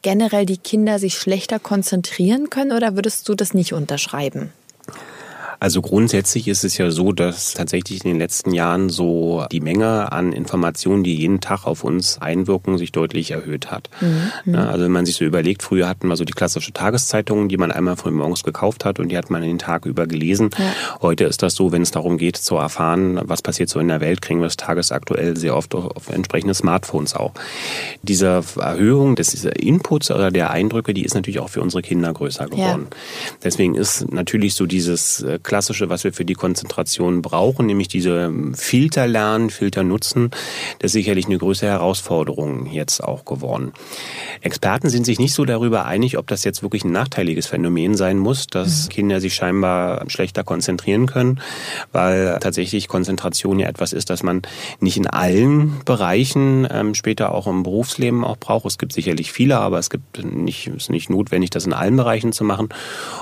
generell 0.00 0.46
die 0.46 0.56
Kinder 0.56 0.98
sich 0.98 1.18
schlechter 1.18 1.58
konzentrieren 1.58 2.48
können 2.48 2.72
oder 2.72 2.96
würdest 2.96 3.28
du 3.28 3.34
das 3.34 3.52
nicht 3.52 3.74
unterschreiben? 3.74 4.50
Also 5.62 5.80
grundsätzlich 5.80 6.48
ist 6.48 6.64
es 6.64 6.76
ja 6.76 6.90
so, 6.90 7.12
dass 7.12 7.54
tatsächlich 7.54 8.04
in 8.04 8.08
den 8.08 8.18
letzten 8.18 8.52
Jahren 8.52 8.90
so 8.90 9.44
die 9.52 9.60
Menge 9.60 10.10
an 10.10 10.32
Informationen, 10.32 11.04
die 11.04 11.14
jeden 11.14 11.40
Tag 11.40 11.66
auf 11.66 11.84
uns 11.84 12.20
einwirken, 12.20 12.78
sich 12.78 12.90
deutlich 12.90 13.30
erhöht 13.30 13.70
hat. 13.70 13.88
Mhm. 14.00 14.56
Also 14.56 14.82
wenn 14.82 14.90
man 14.90 15.06
sich 15.06 15.14
so 15.14 15.24
überlegt, 15.24 15.62
früher 15.62 15.88
hatten 15.88 16.08
wir 16.08 16.16
so 16.16 16.24
die 16.24 16.32
klassische 16.32 16.72
Tageszeitung, 16.72 17.48
die 17.48 17.58
man 17.58 17.70
einmal 17.70 17.94
früh 17.94 18.10
morgens 18.10 18.42
gekauft 18.42 18.84
hat 18.84 18.98
und 18.98 19.10
die 19.10 19.16
hat 19.16 19.30
man 19.30 19.40
den 19.42 19.60
Tag 19.60 19.86
über 19.86 20.08
gelesen. 20.08 20.50
Ja. 20.58 20.64
Heute 21.00 21.26
ist 21.26 21.44
das 21.44 21.54
so, 21.54 21.70
wenn 21.70 21.82
es 21.82 21.92
darum 21.92 22.18
geht 22.18 22.38
zu 22.38 22.56
erfahren, 22.56 23.20
was 23.22 23.40
passiert 23.40 23.68
so 23.68 23.78
in 23.78 23.86
der 23.86 24.00
Welt, 24.00 24.20
kriegen 24.20 24.40
wir 24.40 24.48
es 24.48 24.56
tagesaktuell 24.56 25.36
sehr 25.36 25.56
oft 25.56 25.76
auf 25.76 26.08
entsprechende 26.08 26.54
Smartphones 26.54 27.14
auch. 27.14 27.34
Diese 28.02 28.42
Erhöhung 28.56 29.14
des 29.14 29.44
Inputs 29.44 30.10
oder 30.10 30.32
der 30.32 30.50
Eindrücke, 30.50 30.92
die 30.92 31.04
ist 31.04 31.14
natürlich 31.14 31.38
auch 31.38 31.50
für 31.50 31.62
unsere 31.62 31.82
Kinder 31.82 32.12
größer 32.12 32.46
geworden. 32.46 32.88
Ja. 32.90 32.96
Deswegen 33.44 33.76
ist 33.76 34.12
natürlich 34.12 34.56
so 34.56 34.66
dieses 34.66 35.22
äh, 35.22 35.38
Klassische, 35.52 35.90
was 35.90 36.02
wir 36.02 36.14
für 36.14 36.24
die 36.24 36.32
Konzentration 36.32 37.20
brauchen, 37.20 37.66
nämlich 37.66 37.86
diese 37.86 38.32
Filter 38.54 39.06
lernen, 39.06 39.50
Filter 39.50 39.82
nutzen, 39.82 40.30
das 40.78 40.88
ist 40.88 40.92
sicherlich 40.92 41.26
eine 41.26 41.36
größere 41.36 41.68
Herausforderung 41.68 42.64
jetzt 42.72 43.04
auch 43.04 43.26
geworden. 43.26 43.74
Experten 44.40 44.88
sind 44.88 45.04
sich 45.04 45.18
nicht 45.18 45.34
so 45.34 45.44
darüber 45.44 45.84
einig, 45.84 46.16
ob 46.16 46.26
das 46.26 46.44
jetzt 46.44 46.62
wirklich 46.62 46.84
ein 46.84 46.92
nachteiliges 46.92 47.48
Phänomen 47.48 47.96
sein 47.98 48.16
muss, 48.16 48.46
dass 48.46 48.86
mhm. 48.86 48.88
Kinder 48.88 49.20
sich 49.20 49.34
scheinbar 49.34 50.08
schlechter 50.08 50.42
konzentrieren 50.42 51.04
können, 51.04 51.38
weil 51.92 52.38
tatsächlich 52.40 52.88
Konzentration 52.88 53.58
ja 53.58 53.68
etwas 53.68 53.92
ist, 53.92 54.08
das 54.08 54.22
man 54.22 54.40
nicht 54.80 54.96
in 54.96 55.06
allen 55.06 55.82
Bereichen 55.84 56.66
ähm, 56.70 56.94
später 56.94 57.34
auch 57.34 57.46
im 57.46 57.62
Berufsleben 57.62 58.24
auch 58.24 58.38
braucht. 58.38 58.64
Es 58.64 58.78
gibt 58.78 58.94
sicherlich 58.94 59.32
viele, 59.32 59.58
aber 59.58 59.78
es 59.78 59.90
gibt 59.90 60.24
nicht, 60.24 60.68
ist 60.68 60.88
nicht 60.88 61.10
notwendig, 61.10 61.50
das 61.50 61.66
in 61.66 61.74
allen 61.74 61.98
Bereichen 61.98 62.32
zu 62.32 62.42
machen. 62.42 62.70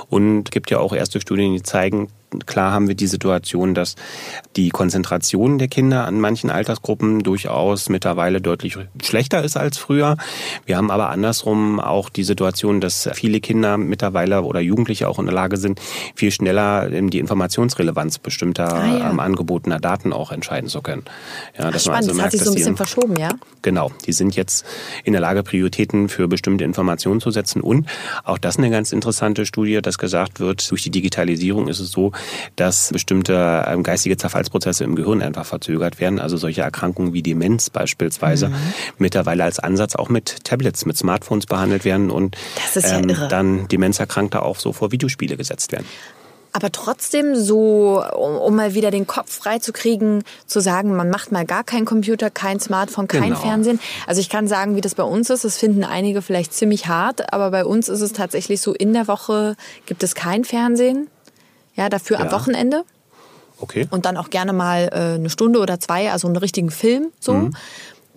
Und 0.09 0.45
es 0.45 0.51
gibt 0.53 0.71
ja 0.71 0.79
auch 0.79 0.95
erste 0.95 1.21
Studien, 1.21 1.55
die 1.55 1.65
zeigen, 1.65 2.07
klar 2.47 2.73
haben 2.73 2.89
wir 2.89 2.95
die 2.95 3.07
Situation, 3.07 3.75
dass 3.75 3.97
die 4.57 4.71
Konzentration 4.71 5.59
der 5.59 5.69
Kinder 5.69 6.05
an 6.07 6.21
manchen 6.21 6.51
Altersgruppen 6.51 7.23
durchaus 7.23 7.89
mittlerweile 7.89 8.41
deutlich 8.41 8.77
schlechter 9.03 9.43
ist 9.43 9.57
als 9.57 9.79
früher. 9.79 10.17
Wir 10.67 10.77
haben 10.77 10.91
aber 10.91 11.11
andersrum 11.11 11.81
auch 11.81 12.09
die 12.09 12.25
Situation, 12.25 12.81
dass 12.81 13.09
viele 13.15 13.41
Kinder 13.41 13.77
mittlerweile 13.77 14.43
oder 14.43 14.61
Jugendliche 14.61 15.09
auch 15.09 15.19
in 15.19 15.27
der 15.27 15.35
Lage 15.35 15.57
sind, 15.57 15.81
viel 16.15 16.31
schneller 16.31 16.89
die 16.89 17.19
Informationsrelevanz 17.19 18.19
bestimmter 18.19 18.73
ah, 18.73 18.87
ja. 18.87 19.11
ähm, 19.11 19.21
angebotener 19.21 19.81
Daten 19.81 20.13
auch 20.13 20.33
entscheiden 20.33 20.69
zu 20.69 20.83
können. 20.83 21.05
Ja, 21.59 21.71
dass 21.71 21.83
Ach, 21.83 21.93
spannend, 21.93 22.11
also 22.11 22.15
merkt, 22.15 22.35
das 22.35 22.41
hat 22.41 22.41
sich 22.41 22.43
so 22.43 22.51
ein 22.51 22.55
bisschen 22.55 22.77
verschoben, 22.77 23.17
ja? 23.17 23.31
Genau, 23.63 23.91
die 24.07 24.13
sind 24.13 24.37
jetzt 24.37 24.65
in 25.05 25.13
der 25.13 25.21
Lage, 25.21 25.43
Prioritäten 25.43 26.09
für 26.09 26.29
bestimmte 26.29 26.65
Informationen 26.65 27.21
zu 27.21 27.31
setzen 27.31 27.61
und 27.61 27.87
auch 28.25 28.39
das 28.39 28.57
eine 28.57 28.71
ganz 28.71 28.93
interessante 28.93 29.47
Studie, 29.47 29.81
dass 29.83 29.99
gesagt 29.99 30.41
wird, 30.41 30.71
durch 30.71 30.83
die 30.83 30.91
Digitalisierung 30.91 31.69
ist 31.69 31.81
es 31.81 31.91
so, 31.91 32.13
dass 32.57 32.91
bestimmte 32.93 33.65
ähm, 33.67 33.83
geistige 33.83 34.17
Zerfallsprozesse 34.17 34.85
im 34.85 34.97
Gehirn 34.97 35.23
einfach 35.23 35.47
verzögert 35.47 36.01
werden, 36.01 36.19
also 36.19 36.37
solche 36.37 36.63
Erkrankungen 36.63 37.13
wie 37.13 37.23
Demenz 37.23 37.71
beispielsweise 37.71 38.49
mhm. 38.49 38.55
mittlerweile 38.99 39.45
als 39.45 39.59
Ansatz 39.59 39.95
auch 39.95 40.09
mit 40.09 40.45
Tablets, 40.45 40.87
mit 40.87 40.97
Smartphones 40.97 41.47
behandelt 41.47 41.85
werden 41.85 42.11
und 42.11 42.37
ähm, 42.77 43.09
ja 43.09 43.29
dann 43.29 43.69
Demenzerkrankte 43.69 44.43
auch 44.43 44.59
so 44.59 44.73
vor 44.73 44.93
Videospiele 44.93 45.37
gesetzt 45.37 45.73
werden. 45.73 45.87
Aber 46.53 46.73
trotzdem 46.73 47.37
so, 47.37 48.03
um, 48.17 48.37
um, 48.37 48.57
mal 48.57 48.75
wieder 48.75 48.91
den 48.91 49.07
Kopf 49.07 49.33
freizukriegen, 49.33 50.25
zu 50.47 50.61
sagen, 50.61 50.97
man 50.97 51.09
macht 51.09 51.31
mal 51.31 51.45
gar 51.45 51.63
keinen 51.63 51.85
Computer, 51.85 52.29
kein 52.29 52.59
Smartphone, 52.59 53.07
kein 53.07 53.23
genau. 53.23 53.37
Fernsehen. 53.37 53.79
Also 54.07 54.21
ich 54.21 54.29
kann 54.29 54.49
sagen, 54.49 54.75
wie 54.75 54.81
das 54.81 54.97
bei 54.97 55.05
uns 55.05 55.31
ist. 55.31 55.45
Das 55.45 55.59
finden 55.59 55.85
einige 55.85 56.23
vielleicht 56.23 56.53
ziemlich 56.53 56.89
hart, 56.89 57.33
aber 57.33 57.53
bei 57.53 57.65
uns 57.65 57.89
ist 57.89 58.01
es 58.01 58.13
tatsächlich 58.13 58.61
so, 58.61 58.75
in 58.75 58.93
der 58.93 59.07
Woche 59.07 59.57
gibt 59.87 60.03
es 60.03 60.15
kein 60.15 60.45
Fernsehen. 60.45 61.09
Ja, 61.75 61.89
dafür 61.89 62.19
ja. 62.19 62.25
am 62.25 62.33
Wochenende. 62.33 62.85
Okay. 63.59 63.87
Und 63.91 64.07
dann 64.07 64.17
auch 64.17 64.31
gerne 64.31 64.53
mal 64.53 64.89
äh, 64.93 65.15
eine 65.15 65.31
Stunde 65.31 65.61
oder 65.61 65.79
zwei, 65.81 66.11
also 66.11 66.29
einen 66.29 66.37
richtigen 66.37 66.71
Film 66.71 67.13
so. 67.21 67.35
Mhm 67.35 67.55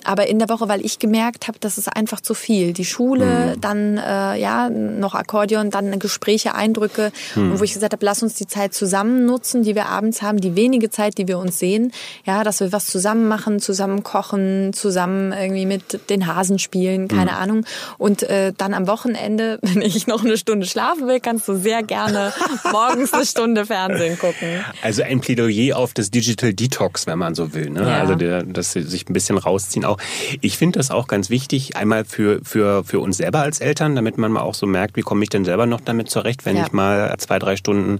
aber 0.05 0.27
in 0.27 0.39
der 0.39 0.49
Woche, 0.49 0.67
weil 0.67 0.85
ich 0.85 0.99
gemerkt 0.99 1.47
habe, 1.47 1.57
das 1.59 1.77
ist 1.77 1.87
einfach 1.87 2.21
zu 2.21 2.33
viel. 2.33 2.73
Die 2.73 2.85
Schule, 2.85 3.55
mhm. 3.55 3.61
dann 3.61 3.97
äh, 3.97 4.39
ja 4.39 4.69
noch 4.69 5.15
Akkordeon, 5.15 5.69
dann 5.69 5.97
Gespräche, 5.99 6.55
Eindrücke, 6.55 7.11
mhm. 7.35 7.51
und 7.53 7.59
wo 7.59 7.63
ich 7.63 7.73
gesagt 7.73 7.93
habe, 7.93 8.05
lass 8.05 8.23
uns 8.23 8.35
die 8.35 8.47
Zeit 8.47 8.73
zusammen 8.73 9.25
nutzen, 9.25 9.63
die 9.63 9.75
wir 9.75 9.87
abends 9.87 10.21
haben, 10.21 10.39
die 10.39 10.55
wenige 10.55 10.89
Zeit, 10.89 11.17
die 11.17 11.27
wir 11.27 11.39
uns 11.39 11.59
sehen, 11.59 11.91
ja, 12.25 12.43
dass 12.43 12.59
wir 12.59 12.71
was 12.71 12.85
zusammen 12.87 13.27
machen, 13.27 13.59
zusammen 13.59 14.03
kochen, 14.03 14.73
zusammen 14.73 15.31
irgendwie 15.31 15.65
mit 15.65 16.09
den 16.09 16.27
Hasen 16.27 16.59
spielen, 16.59 17.07
keine 17.07 17.31
mhm. 17.31 17.37
Ahnung. 17.37 17.65
Und 17.97 18.23
äh, 18.23 18.53
dann 18.57 18.73
am 18.73 18.87
Wochenende, 18.87 19.59
wenn 19.61 19.81
ich 19.81 20.07
noch 20.07 20.23
eine 20.23 20.37
Stunde 20.37 20.65
schlafen 20.65 21.07
will, 21.07 21.19
kannst 21.19 21.47
du 21.47 21.55
sehr 21.55 21.83
gerne 21.83 22.33
morgens 22.71 23.13
eine 23.13 23.25
Stunde 23.25 23.65
Fernsehen 23.65 24.17
gucken. 24.17 24.63
Also 24.81 25.03
ein 25.03 25.21
Plädoyer 25.21 25.77
auf 25.77 25.93
das 25.93 26.11
Digital 26.11 26.53
Detox, 26.53 27.07
wenn 27.07 27.19
man 27.19 27.35
so 27.35 27.53
will. 27.53 27.69
Ne? 27.69 27.81
Ja. 27.81 27.99
Also 27.99 28.15
der, 28.15 28.43
dass 28.43 28.73
sie 28.73 28.83
sich 28.83 29.09
ein 29.09 29.13
bisschen 29.13 29.37
rausziehen 29.37 29.85
auch. 29.93 29.97
Ich 30.41 30.57
finde 30.57 30.79
das 30.79 30.91
auch 30.91 31.07
ganz 31.07 31.29
wichtig, 31.29 31.75
einmal 31.75 32.05
für, 32.05 32.39
für, 32.43 32.83
für 32.83 32.99
uns 32.99 33.17
selber 33.17 33.41
als 33.41 33.59
Eltern, 33.59 33.95
damit 33.95 34.17
man 34.17 34.31
mal 34.31 34.41
auch 34.41 34.53
so 34.53 34.65
merkt, 34.65 34.95
wie 34.95 35.01
komme 35.01 35.23
ich 35.23 35.29
denn 35.29 35.45
selber 35.45 35.65
noch 35.65 35.81
damit 35.81 36.09
zurecht, 36.09 36.45
wenn 36.45 36.57
ja. 36.57 36.65
ich 36.65 36.71
mal 36.71 37.13
zwei, 37.17 37.39
drei 37.39 37.55
Stunden 37.55 37.99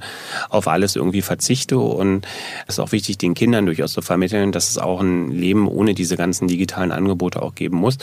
auf 0.49 0.67
alles 0.67 0.95
irgendwie 0.95 1.21
verzichte. 1.21 1.77
Und 1.77 2.25
es 2.67 2.75
ist 2.75 2.79
auch 2.79 2.91
wichtig, 2.91 3.17
den 3.17 3.33
Kindern 3.33 3.65
durchaus 3.65 3.93
zu 3.93 4.01
vermitteln, 4.01 4.51
dass 4.51 4.69
es 4.69 4.77
auch 4.77 5.01
ein 5.01 5.31
Leben 5.31 5.67
ohne 5.67 5.93
diese 5.93 6.17
ganzen 6.17 6.47
digitalen 6.47 6.91
Angebote 6.91 7.41
auch 7.41 7.55
geben 7.55 7.77
muss. 7.77 7.97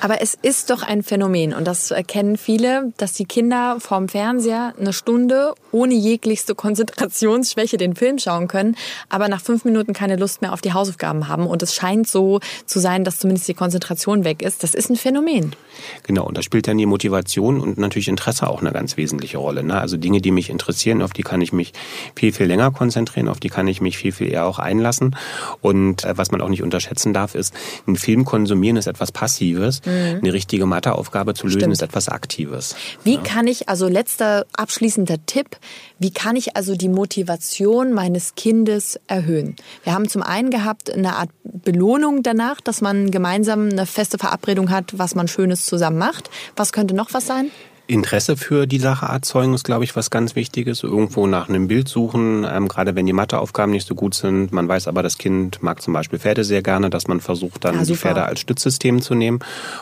Aber 0.00 0.20
es 0.20 0.34
ist 0.34 0.70
doch 0.70 0.82
ein 0.82 1.02
Phänomen 1.02 1.54
und 1.54 1.66
das 1.66 1.90
erkennen 1.90 2.36
viele, 2.36 2.92
dass 2.96 3.12
die 3.12 3.24
Kinder 3.24 3.78
vorm 3.80 4.08
Fernseher 4.08 4.74
eine 4.78 4.92
Stunde 4.92 5.54
ohne 5.72 5.94
jeglichste 5.94 6.54
Konzentrationsschwäche 6.54 7.76
den 7.76 7.94
Film 7.94 8.18
schauen 8.18 8.48
können, 8.48 8.76
aber 9.08 9.28
nach 9.28 9.40
fünf 9.40 9.64
Minuten 9.64 9.92
keine 9.92 10.16
Lust 10.16 10.42
mehr 10.42 10.52
auf 10.52 10.60
die 10.60 10.72
Hausaufgaben 10.72 11.28
haben. 11.28 11.46
Und 11.46 11.62
es 11.62 11.74
scheint 11.74 12.08
so 12.08 12.40
zu 12.66 12.78
sein, 12.78 13.04
dass 13.04 13.18
zumindest 13.30 13.46
die 13.46 13.54
Konzentration 13.54 14.24
weg 14.24 14.42
ist. 14.42 14.64
Das 14.64 14.74
ist 14.74 14.90
ein 14.90 14.96
Phänomen. 14.96 15.54
Genau, 16.02 16.26
und 16.26 16.36
da 16.36 16.42
spielt 16.42 16.66
dann 16.66 16.78
die 16.78 16.86
Motivation 16.86 17.60
und 17.60 17.78
natürlich 17.78 18.08
Interesse 18.08 18.48
auch 18.48 18.60
eine 18.60 18.72
ganz 18.72 18.96
wesentliche 18.96 19.38
Rolle. 19.38 19.62
Ne? 19.62 19.80
Also 19.80 19.96
Dinge, 19.96 20.20
die 20.20 20.32
mich 20.32 20.50
interessieren, 20.50 21.00
auf 21.00 21.12
die 21.12 21.22
kann 21.22 21.40
ich 21.40 21.52
mich 21.52 21.72
viel, 22.16 22.32
viel 22.32 22.46
länger 22.46 22.72
konzentrieren, 22.72 23.28
auf 23.28 23.38
die 23.38 23.48
kann 23.48 23.68
ich 23.68 23.80
mich 23.80 23.98
viel, 23.98 24.10
viel 24.10 24.32
eher 24.32 24.46
auch 24.46 24.58
einlassen. 24.58 25.14
Und 25.60 26.04
äh, 26.04 26.18
was 26.18 26.32
man 26.32 26.40
auch 26.40 26.48
nicht 26.48 26.64
unterschätzen 26.64 27.14
darf, 27.14 27.36
ist, 27.36 27.54
ein 27.86 27.94
Film 27.94 28.24
konsumieren 28.24 28.76
ist 28.76 28.88
etwas 28.88 29.12
Passives, 29.12 29.80
mhm. 29.86 30.18
eine 30.22 30.32
richtige 30.32 30.66
Matheaufgabe 30.66 31.34
zu 31.34 31.46
lösen 31.46 31.60
Stimmt. 31.60 31.74
ist 31.74 31.82
etwas 31.82 32.08
Aktives. 32.08 32.74
Wie 33.04 33.14
ja? 33.14 33.20
kann 33.20 33.46
ich, 33.46 33.68
also 33.68 33.86
letzter 33.86 34.44
abschließender 34.56 35.24
Tipp, 35.26 35.56
wie 36.00 36.10
kann 36.10 36.34
ich 36.34 36.56
also 36.56 36.74
die 36.74 36.88
Motivation 36.88 37.92
meines 37.92 38.34
Kindes 38.34 38.98
erhöhen? 39.06 39.54
Wir 39.84 39.94
haben 39.94 40.08
zum 40.08 40.22
einen 40.22 40.50
gehabt 40.50 40.90
eine 40.90 41.14
Art 41.14 41.30
Belohnung 41.44 42.22
danach, 42.22 42.60
dass 42.60 42.80
man 42.80 43.10
gemeinsam 43.20 43.68
eine 43.68 43.84
feste 43.84 44.16
Verabredung 44.16 44.70
hat, 44.70 44.98
was 44.98 45.14
man 45.14 45.28
Schönes 45.28 45.66
zusammen 45.66 45.98
macht. 45.98 46.30
Was 46.56 46.72
könnte 46.72 46.94
noch 46.94 47.12
was 47.12 47.26
sein? 47.26 47.50
Interesse 47.90 48.36
für 48.36 48.66
die 48.66 48.78
Sache 48.78 49.06
erzeugen 49.06 49.52
ist, 49.52 49.64
glaube 49.64 49.82
ich, 49.82 49.96
was 49.96 50.10
ganz 50.10 50.36
Wichtiges. 50.36 50.84
Irgendwo 50.84 51.26
nach 51.26 51.48
einem 51.48 51.66
Bild 51.66 51.88
suchen, 51.88 52.46
ähm, 52.48 52.68
gerade 52.68 52.94
wenn 52.94 53.04
die 53.04 53.12
Matheaufgaben 53.12 53.72
nicht 53.72 53.86
so 53.86 53.96
gut 53.96 54.14
sind. 54.14 54.52
Man 54.52 54.68
weiß 54.68 54.86
aber, 54.86 55.02
das 55.02 55.18
Kind 55.18 55.62
mag 55.62 55.82
zum 55.82 55.92
Beispiel 55.92 56.20
Pferde 56.20 56.44
sehr 56.44 56.62
gerne, 56.62 56.88
dass 56.88 57.08
man 57.08 57.20
versucht, 57.20 57.64
dann 57.64 57.74
ja, 57.74 57.84
die 57.84 57.96
Pferde 57.96 58.24
als 58.24 58.40
Stützsystem 58.40 59.02
zu 59.02 59.14
nehmen. 59.14 59.40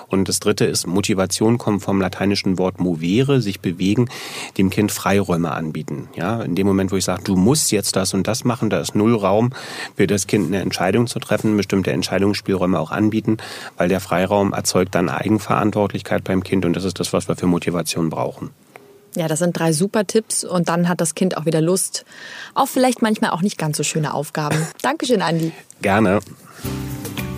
Und 0.09 0.29
das 0.29 0.41
Dritte 0.41 0.65
ist, 0.65 0.87
Motivation 0.87 1.59
kommt 1.59 1.83
vom 1.83 2.01
lateinischen 2.01 2.57
Wort 2.57 2.81
movere, 2.81 3.43
sich 3.43 3.61
bewegen, 3.61 4.09
dem 4.57 4.71
Kind 4.71 4.91
Freiräume 4.91 5.53
anbieten. 5.53 6.09
Ja, 6.17 6.41
in 6.41 6.55
dem 6.55 6.67
Moment, 6.67 6.91
wo 6.91 6.97
ich 6.97 7.05
sage, 7.05 7.23
du 7.25 7.37
musst 7.37 7.73
jetzt 7.73 7.95
das 7.97 8.15
und 8.15 8.27
das 8.27 8.45
machen, 8.45 8.71
da 8.71 8.81
ist 8.81 8.95
null 8.95 9.17
Raum 9.17 9.51
für 9.97 10.07
das 10.07 10.27
Kind 10.27 10.47
eine 10.47 10.61
Entscheidung 10.63 11.09
zu 11.09 11.19
treffen, 11.19 11.57
bestimmte 11.57 11.93
Entscheidungsspielräume 11.93 12.79
auch 12.79 12.91
anbieten, 12.91 13.37
weil 13.77 13.89
der 13.89 14.01
Freiraum 14.01 14.55
erzeugt 14.55 14.95
dann 14.95 15.11
Eigenverantwortlichkeit 15.11 16.25
beim 16.25 16.43
Kind 16.43 16.65
und 16.65 16.75
das 16.75 16.85
ist 16.85 17.01
das, 17.01 17.13
was 17.13 17.29
wir 17.29 17.37
für 17.37 17.47
Motivation 17.47 17.98
Motivation 17.99 18.11
brauchen. 18.11 18.51
Ja, 19.17 19.27
das 19.27 19.41
sind 19.41 19.59
drei 19.59 19.73
super 19.73 20.07
Tipps 20.07 20.45
und 20.45 20.69
dann 20.69 20.89
hat 20.89 21.01
das 21.01 21.15
Kind 21.15 21.37
auch 21.37 21.47
wieder 21.47 21.61
Lust 21.61 22.05
auf 22.55 22.71
vielleicht 22.71 23.03
manchmal 23.03 23.31
auch 23.31 23.43
nicht 23.43 23.59
ganz 23.59 23.77
so 23.77 23.83
schöne 23.83 24.15
Aufgaben. 24.15 24.57
Dankeschön, 24.83 25.23
Andi. 25.23 25.53
Gerne. 25.83 26.21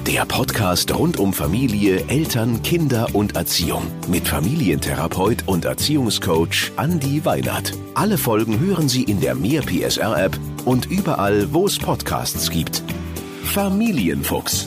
Der 0.06 0.24
Podcast 0.24 0.92
rund 0.92 1.18
um 1.20 1.32
Familie, 1.32 2.04
Eltern, 2.08 2.62
Kinder 2.62 3.06
und 3.12 3.36
Erziehung 3.36 3.86
mit 4.08 4.26
Familientherapeut 4.26 5.44
und 5.46 5.64
Erziehungscoach 5.64 6.72
Andi 6.76 7.24
Weinert. 7.24 7.72
Alle 7.94 8.18
Folgen 8.18 8.58
hören 8.58 8.88
Sie 8.88 9.04
in 9.04 9.20
der 9.20 9.36
Mehr 9.36 9.62
PSR 9.62 10.24
App 10.24 10.38
und 10.64 10.86
überall, 10.86 11.54
wo 11.54 11.66
es 11.66 11.78
Podcasts 11.78 12.50
gibt. 12.50 12.82
Familienfuchs, 13.44 14.66